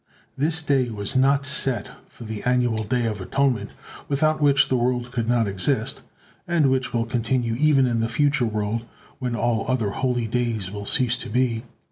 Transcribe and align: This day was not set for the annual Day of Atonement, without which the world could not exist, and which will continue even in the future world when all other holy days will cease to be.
This 0.35 0.63
day 0.63 0.89
was 0.89 1.15
not 1.15 1.45
set 1.45 1.91
for 2.09 2.23
the 2.23 2.41
annual 2.41 2.83
Day 2.83 3.05
of 3.05 3.21
Atonement, 3.21 3.69
without 4.07 4.41
which 4.41 4.67
the 4.67 4.75
world 4.75 5.11
could 5.11 5.29
not 5.29 5.47
exist, 5.47 6.01
and 6.47 6.71
which 6.71 6.91
will 6.91 7.05
continue 7.05 7.53
even 7.53 7.85
in 7.85 7.99
the 7.99 8.09
future 8.09 8.47
world 8.47 8.83
when 9.19 9.35
all 9.35 9.63
other 9.67 9.91
holy 9.91 10.25
days 10.25 10.71
will 10.71 10.87
cease 10.87 11.17
to 11.17 11.29
be. 11.29 11.65